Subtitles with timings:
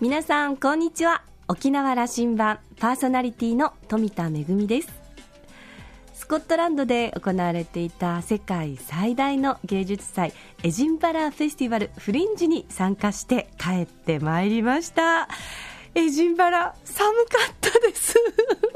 [0.00, 1.22] 皆さんこんにちは。
[1.48, 4.88] 沖縄羅針盤パーソナリティの富田恵です。
[6.14, 10.32] スコットランドで行われていた世界最大の芸術祭
[10.62, 15.28] エジンバラフェスティバルフリンジに参加して帰ってまいりました。
[15.96, 18.14] エジンバラ寒かったです。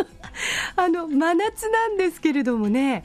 [0.75, 3.05] あの真夏なんですけれどもね。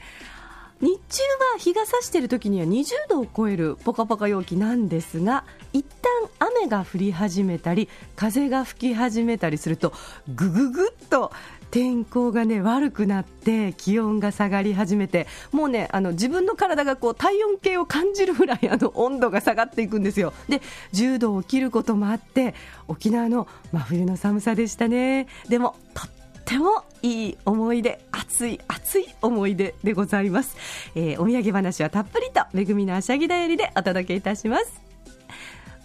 [0.80, 1.22] 日中
[1.54, 5.44] は日が差している時には20度を超えるポカポカ陽気なんですが
[5.78, 9.92] 一旦雨が降り始めたり風が吹き始めたりすると
[10.34, 11.30] ぐぐぐっと
[11.70, 20.32] 天候がね悪くなって気温が下がり始めてもうねあの自分の体がこう体温計を感じるぐらいあの温度が下がっていくんですよ。
[20.48, 20.60] で
[20.94, 22.54] 10度を切ることもあって
[22.88, 25.28] 沖縄の真冬の寒さでしたね。
[25.48, 26.10] でもとっ
[26.44, 30.56] てもいい思い出熱い熱い思い出でございます、
[30.96, 34.87] えー、お土産話はたっぷりと恵みのあしゃぎだよりでお届けいたします。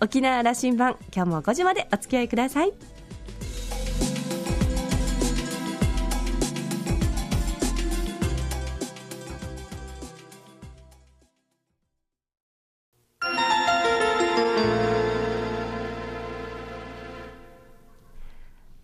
[0.03, 2.73] 沖縄羅針盤今日も5時までお付き合いください。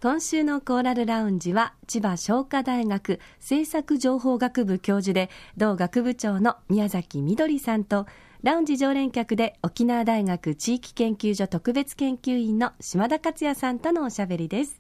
[0.02, 8.08] 今週のコーラルラウンジは千葉商科大学政策情報学部教授で同学部長の宮崎みどりさんと
[8.42, 14.80] ラウンジ常連客で沖縄大学地域研究所特別研究員の島田克也さんとのおしゃべりです。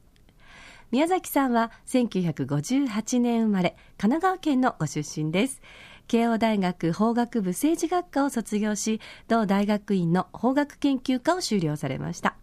[0.92, 5.62] 宮崎さんは1958年生まれ神奈川県のご出身です。
[6.08, 12.38] 慶応大学法学部政治学科を卒業し同大学院の法学研究科を修了されました。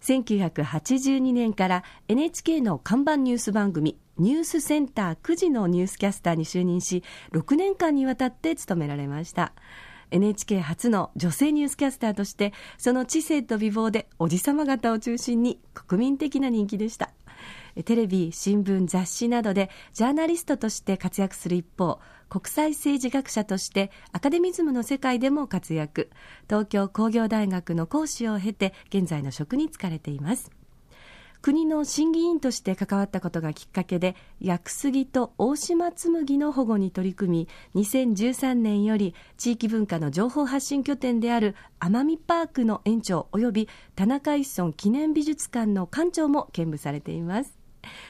[0.00, 9.54] 1982年から NHK の看板ニュース番組ニュースセンター9時のニュースキャスターに就任し6年間にわたって務められました。
[10.10, 17.10] NHK 初の女性ニュースキャスターとしてその知性と美貌でおじさま方を中心に国民的な人気でした。
[17.84, 26.10] テレビ新聞雑誌などでジャーナリストとして活躍する一方国際政治学者としてアカデミズムの世界でも活躍。
[26.48, 30.50] 東京工業大学の講師を経て現在の職に就かれています。
[31.42, 47.58] 国の審議員として関わったことがきっかけで屋久杉と大島紬の保護に取り組み2013年より地域文化の情報発信拠点である奄美パークの園長及び田中一村記念美術館の館長も兼務されています。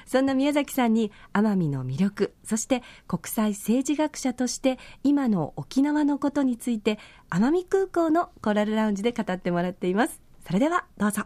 [0.04, 6.98] そんな宮崎さんに奄美の魅力そして国際政治学者として今の沖縄のことについて
[7.30, 10.20] 奄美空港のコラルラウンジで語ってもらっています。
[10.44, 11.22] それではどうぞ。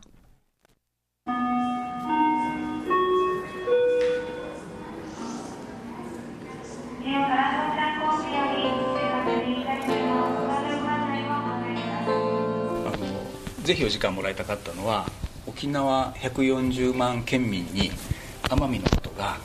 [13.65, 15.07] ぜひお時間もらいたかったのは
[15.47, 17.91] 沖縄140万県民に
[18.43, 19.39] 奄美のことが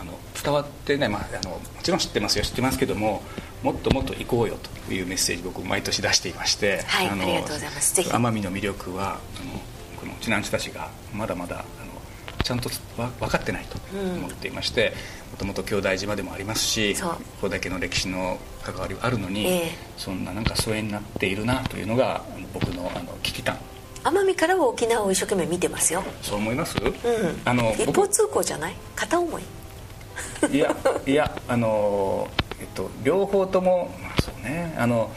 [0.00, 0.12] あの
[0.42, 3.22] 伝わってね、まあ、あのもちろん知ってますよ知ってますけども
[3.62, 4.56] もっともっと行こうよ
[4.86, 8.00] というメッセージ僕毎年出していまして、はい、あのありがとうございます。
[8.00, 9.60] 奄美の魅力はあの
[10.00, 11.64] この知南地たちがまだまだあの
[12.42, 14.94] ちゃんと分かってないと思っていまして
[15.30, 19.68] もともと兄弟島でもありますしここだけの歴史の関わりはあるのに、えー、
[19.98, 23.58] そんななんか疎遠になっているなというのが僕のあの危機感。
[24.02, 26.02] 奄美からは沖縄を一生懸命見てますよ。
[26.22, 26.92] そう思います、うん、
[27.44, 28.74] あの一方通行じゃない？
[28.96, 29.42] 片思い。
[30.50, 30.74] いや
[31.06, 32.28] いやあの
[32.58, 34.74] えっと両方ともまあそうね。
[34.78, 35.10] あの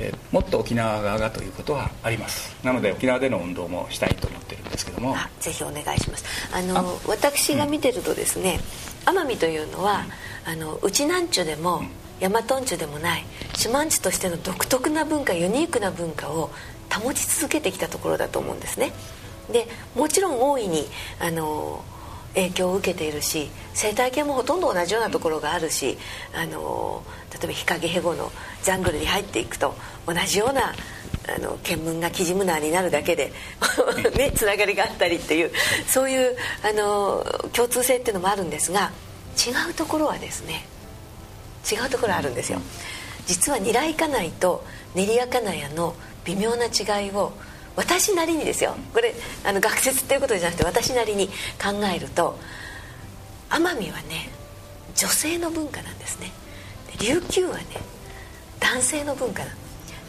[0.00, 2.54] えもっと沖縄側がということはあります。
[2.62, 5.16] なので沖縄での運動もしたいと思ってるんですけども。
[5.40, 6.24] ぜひお願いします。
[6.52, 8.60] あの私が見てるとですね、
[9.06, 10.04] うん、奄美というのは、
[10.46, 11.88] うん、あの内南中でも、うん
[12.22, 13.24] 大和んちでもない
[13.54, 16.50] 四万地としての独特な文化ユニークな文化を
[16.90, 18.92] 保ち続けてきたところだと思うんですね。
[19.50, 20.86] でもちろん大いに
[21.18, 21.84] あの
[22.34, 25.98] 影響を受けているし生態系もほとんど同じようなところがあるし
[26.34, 27.02] あの
[27.32, 28.30] 例えば日陰ヘゴの
[28.62, 29.74] ジャングルに入っていくと
[30.06, 30.72] 同じような
[31.28, 33.32] あの見聞がキジムナーになるだけで
[34.16, 35.52] ねつながりがあったりっていう
[35.86, 38.92] そういうあの共通性っていうのもあるんですが
[39.36, 40.66] 違うところはですね
[41.70, 42.60] 違うところあるんですよ。
[43.26, 44.64] 実はニライカナイと
[44.94, 45.94] 練りアカナヤの
[46.24, 47.32] 微妙な違いを
[47.76, 48.74] 私なりにですよ。
[48.92, 49.14] これ
[49.44, 51.32] あの学説っていうことじゃなくて私なりに考
[51.94, 52.38] えると
[53.50, 54.30] 奄美はね
[54.94, 56.30] 女性の文化なんですね。
[57.00, 57.64] 琉球はね
[58.60, 59.50] 男性の文化な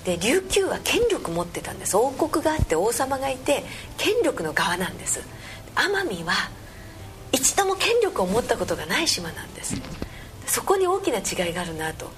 [0.03, 1.95] で琉球は権力持ってたんです。
[1.95, 3.63] 王国があって王様がいて
[3.97, 5.21] 権力の側なんです。
[5.75, 6.33] 奄美は
[7.31, 9.75] 一度も権力を持ったことがない島なんです。
[10.45, 12.11] そこに大きな違いがあるなと。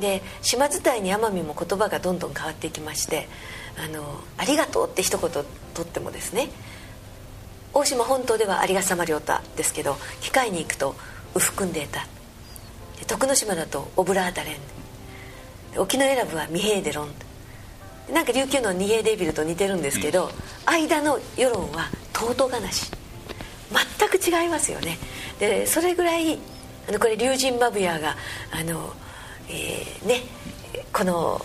[0.00, 3.28] で島伝いに奄美も言葉がどんどん変わっていきまして
[3.76, 5.42] 「あのありがとう」って一言と
[5.82, 6.48] ってもですね
[7.74, 10.96] 大島本島では有賀様良太ですけど機械に行くと
[11.34, 12.06] ウフクンデータ
[13.06, 14.56] 徳之島だとオブラータレン
[15.78, 17.10] 沖永良部はミヘーデロン
[18.12, 20.30] なんか琉球の二平デビルと似てるんですけど、
[20.66, 22.90] 間の世論は尊がなし。
[23.98, 24.98] 全く違いますよね。
[25.38, 26.38] でそれぐらい
[26.90, 28.16] あのこれ龍神マブヤが
[28.50, 28.92] あの、
[29.48, 30.22] えー、ね
[30.92, 31.40] この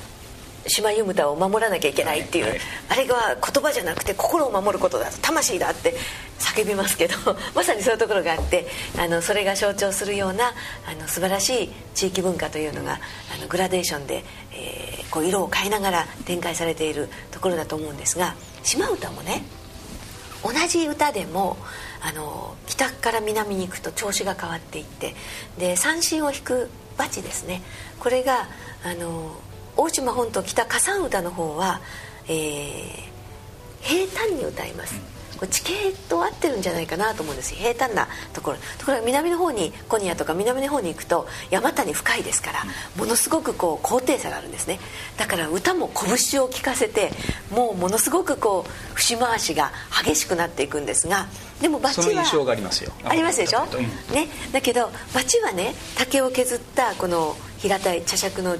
[0.65, 5.93] 島ユムタを守らなきゃいけないっていう、はいはい、あれが言葉じゃなくて心を守ることだ魂だって
[6.39, 7.13] 叫びますけど
[7.53, 8.65] まさにそういうところがあって
[8.97, 10.55] あのそれが象徴するような
[10.87, 12.99] あの素晴らしい地域文化というのが
[13.31, 18.33] あのグラデーションで、えー、こう色を変えながら展開されているところだと思うんですが
[18.63, 19.43] 島唄もね
[20.43, 21.57] 同じ歌でも
[22.01, 25.15] あの北から南に行くと調子が変わっていって
[25.57, 27.61] で三振を引くバチですね。
[27.99, 28.47] これが
[28.83, 29.35] あの
[29.77, 31.81] 大島本島北火山歌の方は、
[32.27, 33.15] えー、
[33.81, 34.99] 平坦に歌います、
[35.47, 35.73] 地形
[36.09, 38.57] と合ってるんじゃないかなと思うんです平坦なところ。
[38.77, 42.63] ところが南の方にコニアとか南の方に行くと山谷深いですから
[42.97, 44.79] ものすごくこう高低差があるんですね。
[45.17, 47.11] だから歌も拳を効かせて
[47.51, 49.71] もうものすごくこう節回しが
[50.03, 51.27] 激しくなっていくんですが
[51.61, 52.91] でもバチは印象がありますよ。
[53.03, 58.57] ありますでしょ、うん、ね、だけどバチはね竹を削ったこの平たい茶杓の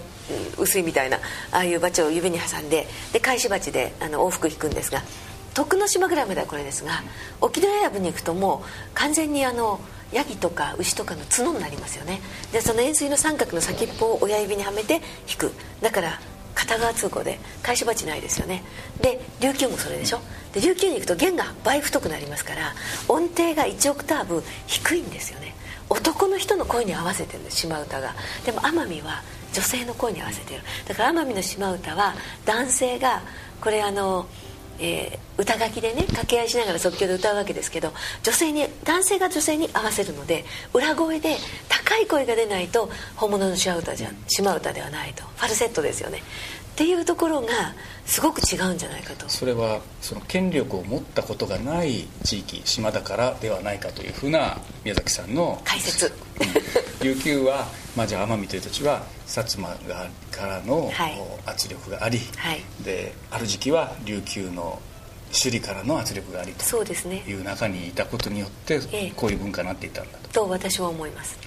[0.58, 1.18] 薄いみたいな
[1.52, 5.04] ああいうバチを指に挟んでで返し鉢であの往復引くんですが
[5.56, 7.02] 徳之島ぐらいまではこれですが
[7.42, 9.80] 沖縄や部に行くともう完全にあの
[10.12, 12.22] ヤギとか牛とかの角になりますよね。
[12.52, 15.52] でその円錐の三角の先っぽを親指にはめて引く。
[15.82, 16.20] だから
[16.54, 18.64] 片側通行で返し鉢ないですよね。
[19.02, 20.20] で琉球もそれでしょ。
[20.54, 22.74] で琉球に行くと弦が倍太くなりますから
[23.08, 25.56] 音程が1オクターブ低いんですよね。
[25.90, 28.14] 男の人の声に合わせてるんです島唄が。
[28.46, 29.22] でも奄美は
[29.54, 30.62] 女性の声に合わせてる。
[30.88, 32.14] だから奄美の島唄は
[32.46, 33.22] 男性が
[33.62, 34.28] これあの、
[34.80, 37.92] えー、歌書きでね掛け合いしながら即興で歌うわけですけど
[38.24, 41.38] 女性に男性が女性に合わせるので裏声で
[41.70, 45.24] 高い声が出ないと本物の島唄じゃ島唄ではないと。
[45.24, 46.24] ファルセットですよね。
[46.76, 47.48] っていうところが
[48.06, 49.30] すごく違うんじゃないかと。
[49.30, 56.08] それはその権力を持ったことがない地域島だからではないかというふうな宮崎さんの解説、
[57.02, 60.92] うん、琉球は、まあ、じゃあ奄美という土地は薩摩がからの
[61.46, 64.82] 圧力があり、はい、である時期は琉球の
[65.32, 66.84] 首里からの圧力がありと
[67.30, 68.80] いう中にいたことによって
[69.16, 70.30] こういう文化になっていたんだと。
[70.30, 71.12] と私は思い。
[71.12, 71.38] ます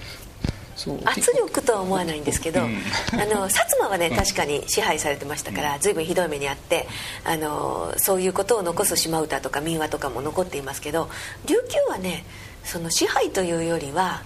[1.05, 2.77] 圧力とは思わないんですけど、うん、
[3.13, 6.87] あの 薩摩はね確かに支配されてましたから随分ひどい目にあって
[7.23, 11.09] あのそういうことを残す島唄とか民話とかも残っていますけど
[11.45, 12.25] 琉球はね
[12.63, 14.21] その支配というよりは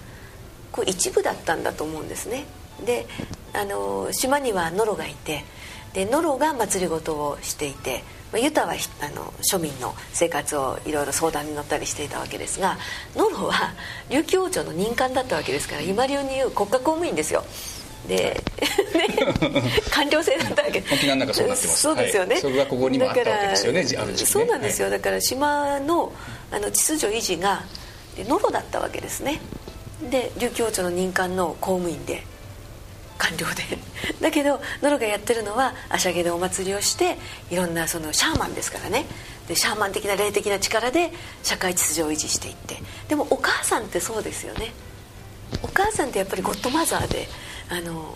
[0.72, 2.44] こう一部だったんだと思うんですね。
[2.84, 3.06] で
[3.52, 5.44] あの島にはノロがいて
[5.92, 12.78] でノロが祭りごとをしていてまあ、ユタはあの庶民の生活をいろいろ相談に乗ったりしていたわけですが
[13.16, 13.74] ノロは
[14.10, 17.44] 琉球王朝の任官だったわけですから今流に言う国家公務員ですよ。
[18.08, 18.38] で、
[19.90, 20.84] 官僚制だったわけ。
[20.92, 21.80] 沖縄なんかそうなってます。
[21.80, 26.12] そうですよね、はい、それがここにもあったわけですよねあるそうなんですよ、はい、だから島の
[26.50, 27.64] あの秩序維持が
[28.28, 29.40] ノロだったわけですね。
[30.10, 32.24] で琉球王朝の任官の公務員で
[33.18, 33.62] 官僚で。
[34.20, 37.18] だけどノロがやってるのはアシャゲでお祭りをして
[37.50, 39.06] いろんなそのシャーマンですからね。
[39.48, 41.12] でシャーマン的な霊的な力で
[41.42, 42.82] 社会秩序を維持していって。
[43.08, 44.72] でもお母さんってそうですよね。
[45.62, 47.28] お母さんってやっぱりゴッドマザーで
[47.68, 48.14] あの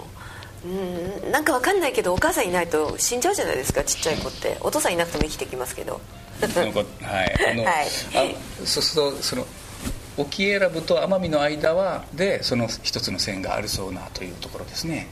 [0.65, 4.57] うんなんかわかんないけどお母さんいないと死んじゃうじゃないですかちっちゃい子って。
[4.61, 6.01] お父さんいなくても生きてきますけど。
[6.41, 7.51] はい。
[7.51, 9.47] あの、 はい、あそうするとその
[10.19, 15.07] 沖永良部と奄美の間はでその一つの線があるそうなというところですね。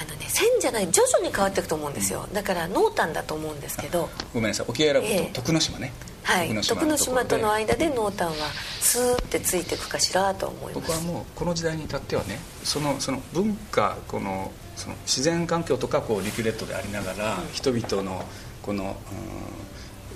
[0.00, 4.08] あのね線じゃない徐々に変わっていくと思うんですよ、だから濃淡だと思うんですけど。
[4.32, 4.66] ごめんなさい。
[4.68, 5.92] 沖永良部と徳之島ね、
[6.24, 6.62] えー、はい。
[6.62, 8.34] 徳之島との間で濃淡は
[8.80, 10.86] スーってついていくかしらと思います。
[10.86, 18.24] 僕はもうこの時代に至ってはねそのその文化このその自然環境とかこうリキュレットでありながら、うん、人々の
[18.62, 19.70] この、うん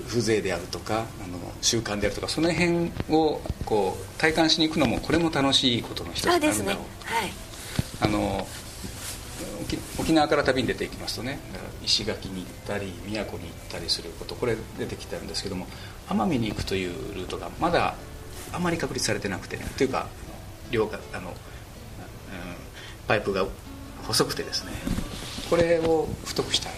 [0.09, 6.79] 風情であるとかあの習慣であるとかその辺をこう体感しに行くのもこれも楽しいことの一つなんだろう、ねはい、
[8.01, 8.47] あの
[9.99, 11.39] 沖縄から旅に出ていきますとね
[11.83, 15.67] 石垣に行ったり宮古に行ったりすることこれ出てきてるんですけども
[16.09, 17.95] 奄美に行くというルートがまだ
[18.53, 20.09] あまり確立されてなくてねというか
[20.71, 21.37] 両があの、うん、
[23.07, 23.47] パイプが
[24.07, 24.73] 細くてですね
[25.51, 26.73] これを太くしたい。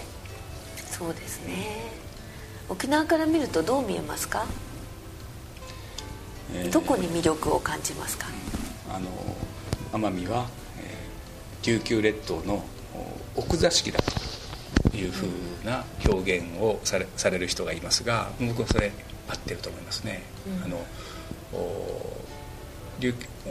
[0.90, 1.95] そうですね
[2.68, 4.46] 沖縄から見るとどう見えますか、
[6.52, 8.26] えー、どこに魅力を感じますか？
[8.90, 9.08] あの
[9.92, 10.46] 奄美は、
[10.80, 12.64] えー、琉球列島の
[13.37, 14.00] 奥座敷だ
[14.90, 15.28] というふう
[15.64, 18.90] な表現をされされる人がいますが僕はそれ
[19.28, 20.23] 合ってると思いますね。
[20.46, 20.78] うん、あの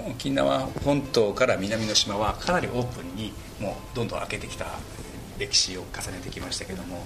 [0.10, 4.66] 沖縄本島から南の島はかなりオープンにもうどんどん開けてきた
[5.38, 7.06] 歴史を重ねてきましたけども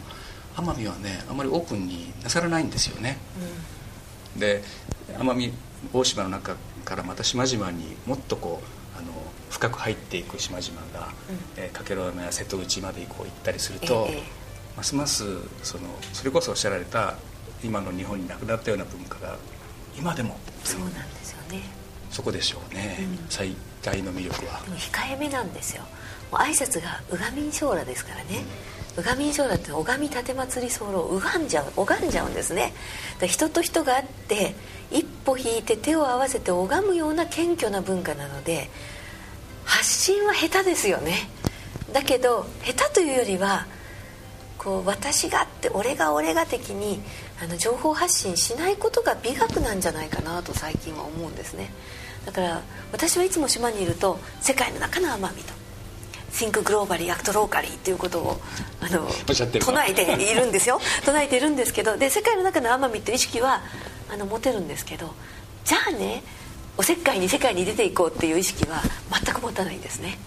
[0.60, 3.18] 奄美はねあんまりオープンになさらないんですよね、
[4.36, 4.62] うん、で
[5.18, 5.54] 奄美
[5.94, 9.14] 大島の中からまた島々にもっとこうあの
[9.50, 11.64] 深く入っていく島々が、うん。
[11.64, 14.24] えー、加計呂山や瀬戸内までこう行ったりすると、ええ、
[14.76, 15.24] ますます
[15.64, 17.16] そのそれこそおっしゃられた
[17.64, 19.38] 今の日本になくなったような文化が
[19.98, 21.64] 今でもそうなんですよね。
[22.12, 24.62] そこでしょうね、うん、最大の魅力は。
[24.62, 25.84] でも控えめなんですよ。
[26.32, 32.74] もう挨拶が「拝み将来」ですからね、うん、拝み将来って拝み立祭り候拝んじゃう拝んじゃうんですね。
[33.26, 34.56] 人と人があって
[34.92, 38.70] 一歩引いて手を合わせて拝むような謙虚な文化なので
[39.66, 41.30] 発信は下手ですよね。
[41.94, 43.66] だけど下手というよりは
[44.58, 47.02] こう私がって俺が俺が的に
[47.42, 51.72] あの情報発信しないことが美学なんじゃないかなと最近は思うんですね。
[52.26, 55.59] だから私はいつも島にいると世界の中の奄美と
[56.32, 58.42] Think Globally Act Locally っていうことを
[58.82, 60.80] あの唱えているんですよ。
[61.06, 63.62] 唱えているんですけどで世界の中の奄美っていう意識は
[64.12, 65.14] あの持てるんですけど
[65.66, 66.24] じゃあね
[66.78, 68.82] おせっかいに世界に出ていこうっていう意識は
[69.12, 70.18] 全く持たないんですね、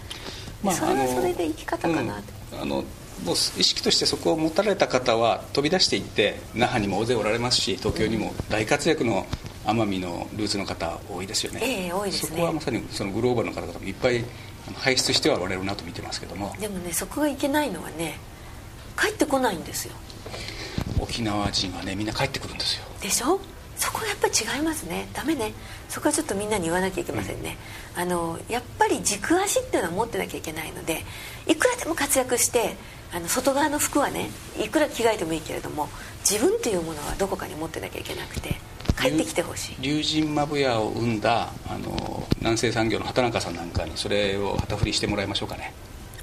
[0.61, 2.21] まあ、それはそれで生き方かな
[2.61, 2.85] あの、うん。
[3.25, 9.25] もう意識としてそこを持たれた方は飛び出していって那覇にも大勢おられますし東京にも大活躍の
[9.65, 12.29] 奄美のルーツの方多いですよね、ええ、多いですね。
[12.31, 14.23] そこはまさにそのグローバルの方々もいっぱい
[14.75, 16.55] 輩出してはおられるなと見てますけども。
[16.59, 18.17] でもねそこがいけないのはね
[18.97, 19.93] 帰ってこないんですよ。
[20.99, 22.85] 沖縄人はねみんな帰ってくるんですよ。
[23.01, 23.39] でしょ？
[23.75, 25.07] そこはやっぱり違いますね。
[25.13, 25.53] ダメね。
[25.89, 27.55] そこはちょっとみんなに言わなきゃいけませんね、
[27.95, 31.03] うん、あのやっぱり軸足っていうのは持ってなきゃいけないので
[31.45, 32.77] いくらでも活躍して
[33.13, 35.89] あの外側の服はねいくら着替えてもいいけれども
[36.27, 38.55] 自分っていうものはどこかに持ってなきゃいけなくて
[38.99, 39.81] 帰ってきてほしい。
[39.81, 45.73] 龍神マブヤを生んだあの南西産業の畑中さんなんかにそれを旗振りしてもらいましょうかね。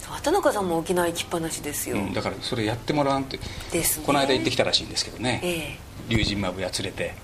[0.03, 3.39] 畑中さんも沖縄行きっぱなしですよ、うん、だからそれやってもらわんって
[3.71, 7.15] です、ね、この間行ってきたらしいんですけどね、ええ、龍神マブヤ連れて。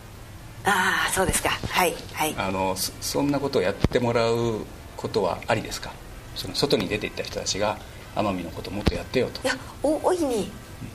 [0.65, 1.51] ああそうですか。
[1.51, 2.35] はいはい。
[2.37, 4.61] あのそんなことをやってもらう
[4.97, 5.93] ことはありですか？
[6.35, 7.79] その外に出ていった人たちが
[8.15, 9.43] 奄美のこともっとやってよと。
[9.43, 10.51] いや大いに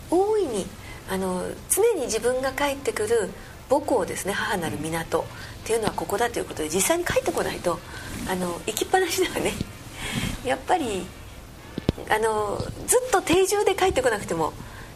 [0.09, 0.65] 大いに
[1.09, 3.29] あの常に自分が帰ってくる
[3.71, 5.23] 母港ですね母なる港っ
[5.63, 7.79] ていうのはここだということで実際に帰ってこないと
[8.29, 9.53] あの行きっぱなしではね
[10.43, 11.05] やっぱり
[12.09, 14.51] あのずっと定住で帰ってこなくても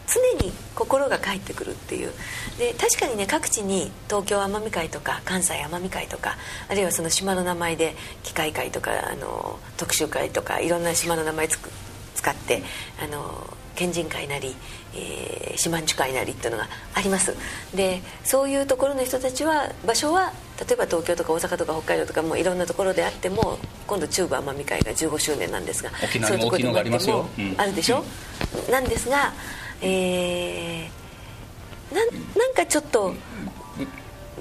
[0.06, 2.12] 常に心が帰ってくるっていう。
[2.58, 6.36] で確かにね各地に東京奄美会とか関西奄美会とか
[6.68, 11.70] あるいはその島の名前で機械会とかあの特集会とかいろんな島の名前つく
[12.14, 12.62] 使って
[13.02, 14.56] あの県人会なり、
[14.96, 17.34] え万十会なりっていうのがあります。
[17.74, 28.04] でそういうところの人たちは場所は例えば東京とか大阪とか北海道とかもいろんなところであっても今度中部奄美会が15周年なんですが沖縄にも大きいのがありますよ、あるでしょ、
[28.66, 29.32] うん、なんですが、
[29.82, 33.14] えー、ななんかちょっと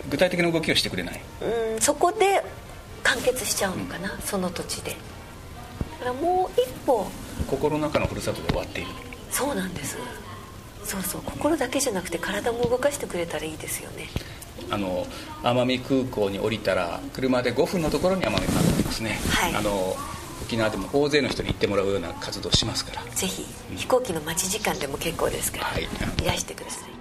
[0.10, 1.22] 具体的な動きをしてくれない？
[1.76, 2.44] うんそこで
[3.04, 4.92] 完結しちゃうのかな、うん、その土地で。
[4.92, 4.96] だ
[6.00, 7.08] からもう一歩。
[7.48, 8.90] 心の中のふるさとで終わっている。
[9.32, 9.98] そうなんです
[10.86, 14.08] そうそう心だけじゃなくて体も動かしてくれたらいいですよね。
[14.70, 15.06] あの
[15.44, 19.96] 奄美空港に降りたら車で5分のところに奄美パークありますね、はい、あの
[20.42, 23.04] 沖縄でも大勢の人に行ってもらうような活動しますから。
[23.12, 25.88] ぜひ、飛行機の待ち時間でも結構ですから、はい、
[26.24, 26.96] 癒してください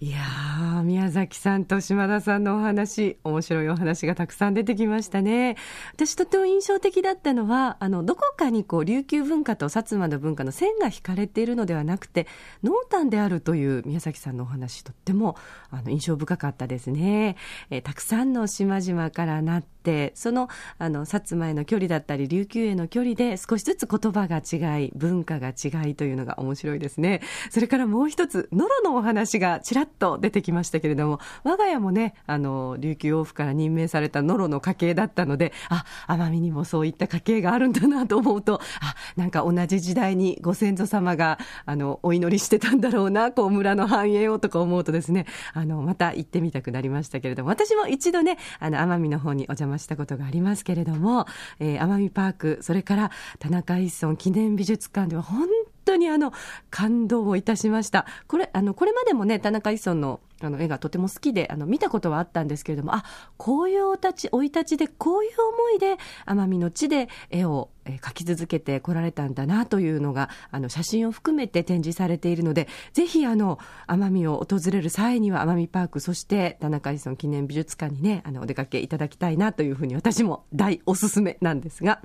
[0.00, 5.56] いやー、宮崎さんと島田さんのお話、面白いお話がたくさん出てきましたね。
[5.92, 12.28] 私とても印象的だったのは、あの、どこかにこう、琉球文化と薩摩の文化の線が引かれているのではなくて、
[12.62, 15.36] 濃淡であるという宮崎さんのお話、とっても、
[15.72, 17.34] あの、印象深かったですね。
[17.70, 51.26] えー、たくさんの島々からなって、そのあの薩摩への距離だったり琉球への距離で少しずつ言葉が違い文化が違いというのが面白いですねそれからもう一つノロのお話がちらっと出てきましたけれども我が家もねあの琉球王府から任命されたノロの家系だったのであ奄美にもそういった家系があるんだなと思うとあなんか同じ時代にご先祖様があのお祈りしてたんだろうなこう村の繁栄をとか思うとですねあのまた行ってみたくなりましたけれども私も一度ねあの奄美の方にお邪魔したことがありますけれども、
[51.60, 55.46] えー、奄美パーク、それから田中一村記念美術館では本
[55.88, 56.32] 当にあの
[56.70, 58.06] 感動をいたしました。
[58.26, 63.04] これ、あの、これまでもね、田中一村のあの絵がとても好きで、あの、見たことはあったんですけれども、あ、
[63.36, 82.00] こういうお立ち、生い立ちで、こういう思いで、奄美の地で絵をえー、書き続けてこられたんだなというのがあの写真を含めて展示されているのでぜひあの奄美を訪れる際には奄美パークそして田中アリソン記念美術館にねあのお出かけいただきたいなというふうに私も大おすすめなんですが、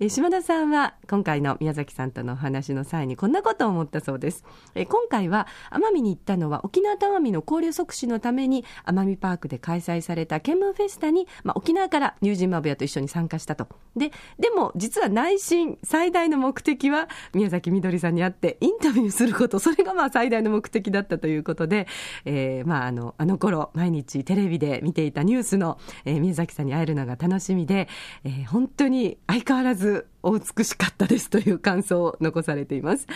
[0.00, 13.68] え、島田さんは今回の宮崎さんとのお話の際にこんなことを思ったそうです、え、今回は奄美に行ったのは沖縄と奄美の交流促進のために奄美パークで開催された見聞フェスタに、まあ、沖縄からニュージーマブヤと一緒に参加したと。
[13.96, 19.58] ででも実は内心最大の目的は宮崎みどりさんに会ってインタビューすること。
[19.58, 21.86] それがまあ最大の目的だったということで、
[22.24, 27.88] えー、まああのあの頃毎日テレビで見ていたニュースの、えー、宮崎さんに会えるのが楽しみで、
[28.24, 33.06] えー、本当に相変わらずお美しかったですという感想を残されています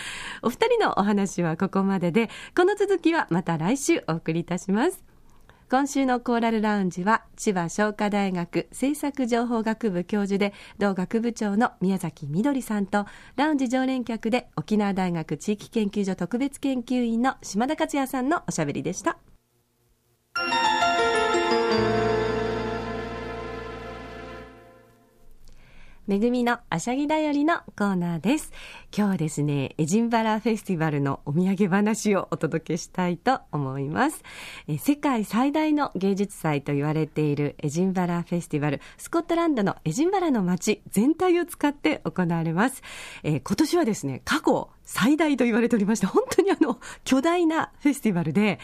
[0.41, 5.03] お二人のお話はここまででこの続きはまた来週お送りいたします
[5.71, 19.19] 今週のコーラルラウンジは千葉商科大学政策情報学部教授で同学部長の宮崎みどりさんとラウンジ常連客で沖縄大学地域研究所特別研究員の島田克也さんのおしゃべりでした。
[26.09, 28.51] めぐみのあしゃぎだよりのコーナーです。
[28.91, 34.23] 今日はですね、エジンバラフェスティバルのお土産話をお届けしたいと思います。
[34.67, 42.81] え世界最大の芸術祭と言われているエジンバラフェスティバル、スコットランドのエジンバラの街全体を使って行われます。
[43.21, 48.57] え今年はですね、過去最大と言われておりまして、本当にあの、巨大なフェスティバルで、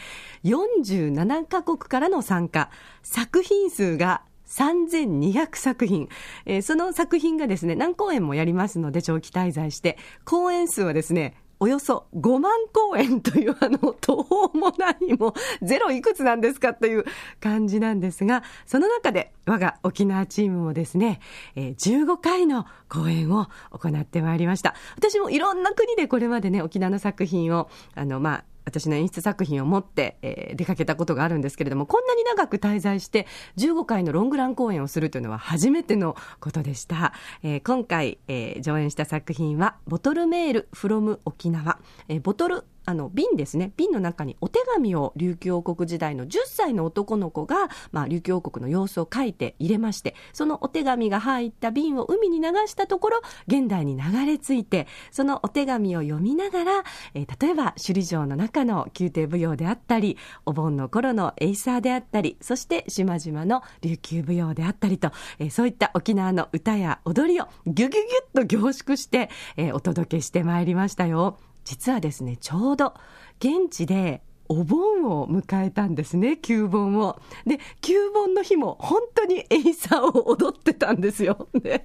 [0.45, 2.71] 47カ国からの参加、
[3.03, 6.09] 作品数が3200作品、
[6.45, 17.05] えー、その作品がですね、何公演もやりますので、長期滞在して、公演数はですね、およそ5万公演というあの途方もないもゼロいくつなんですかという
[17.39, 21.19] 感じなんですが、その中で我が沖縄チームもですね、
[21.55, 24.75] えー、15回の公演を行ってまいりました。
[24.97, 37.13] 私もいろんな国でこれまでね、沖縄の作品を、あの、まあ、私の演出作品を持って、えー、出かけたことがあるんですけれども、こんなに長く滞在して15回のロングラン公演をするというのは初めてのことでした。
[37.43, 41.79] えー、今回、えー、上演した作品は、ボトルメールフロム沖縄。
[42.07, 71.37] えー、ボトルあの瓶ですね瓶の中にお手紙を琉球王国時代の10歳の男の子が、まあ、琉球王国の様子を書いて入れましてそのお手紙が入った瓶を海に流したところ現代に流れ着いてそのお手紙を読みながら、えー、例えば首里城の中の宮廷舞踊であったりお盆の頃のエイサーであったりそして島々の琉球舞踊であったりと、えー、そういった沖縄の歌や踊りをギュギュギュッと凝縮して、えー、お届けしてまいりましたよ。
[71.65, 72.93] 実はですねちょうど
[73.39, 77.19] 現地でお盆を迎えたんですね、旧盆を。
[77.45, 81.47] で、旧盆の日も本当にエイサーを踊ってたんですよ。
[81.53, 81.83] で、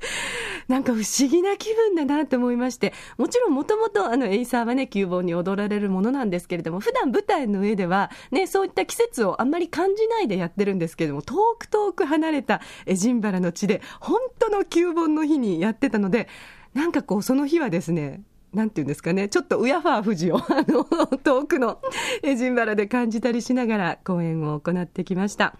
[0.68, 16.28] なんか不思議な気分だなと思いまして、もちろんもともとあのエイサーはね、旧盆に踊られるものなんですけれども、普段舞台の上ではね、そういった季節をあんまり感じないでやってるんですけれども、遠く遠く離れたエジンバラの地で、本当の旧盆の日にやってたので、
[16.74, 20.84] なんかこう、その日はですね、なんていうんですかね、ちょっとウヤファー富士を、 あの、
[21.18, 21.80] 遠くの
[22.22, 25.54] エジンバラで感じたりしながら公演を行ってきました。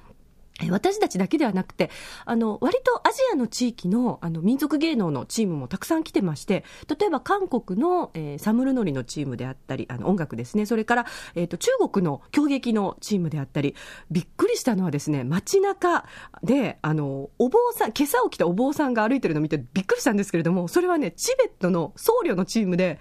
[0.68, 1.90] 私たちだけではなくて、
[2.24, 6.64] あの、割とアジアの地域の、あの、民族芸能のチームもたくさん来てまして、
[6.98, 10.66] 例えば韓国の、えー、サムルノリのチームであったり、あの、音楽ですね。
[10.66, 13.74] それから、えっ、ー、と、中国の競撃のチームであったり、
[14.10, 16.04] びっくりしたのはですね、街中
[16.42, 22.98] で、あの、お坊さん、今朝起きたお坊さんが歩いてるのを見てびっくりしたんですけれども、それはね、チベットの僧侶のチームで、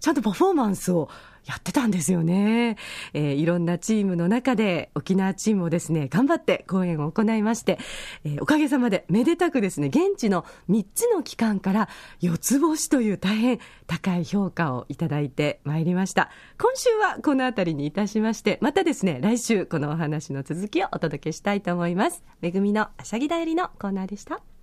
[0.00, 1.08] ちゃんとパフォーマンスを
[1.46, 2.76] やってたんですよね。
[3.14, 7.78] えー、いろんなチームの中で沖縄チームをですね、頑張って講演を行いまして、
[8.24, 11.88] えー、おかげさまでめでたくですね、現地の3つの機関から
[12.20, 16.30] 4つ星という大変高い評価をいただいてまいりました。
[16.58, 22.24] 今週はこの辺りにいたしまして、またですね、来週このお話の続きをお届けしたいと思います。
[22.40, 24.55] めぐみのあしゃぎだよりのコーナーでした。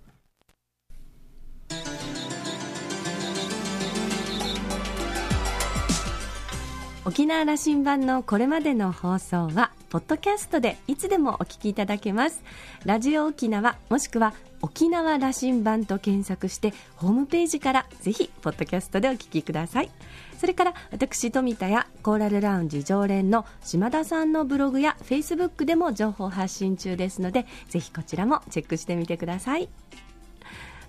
[7.06, 12.42] 沖縄羅針盤のこれまでの放送はポッドキャストでいつでもお聞きいただけます。
[12.86, 19.90] ラジオ沖縄もしくは沖縄羅針盤と検索してホームページからぜひポッドキャストでお聞きください。
[20.38, 29.68] それから私富田やコーラルラウンジ常連の島田さんのブログやフェイスブックでも情報発信中ですのでぜひこちらもチェックしてみてください。